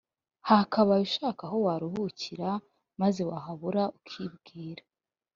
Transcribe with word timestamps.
hakakaye 0.47 1.01
ushaka 1.09 1.41
aho 1.47 1.57
waruhukira 1.65 2.49
maze 3.01 3.21
wahabura 3.29 3.83
ukibwira 3.97 4.83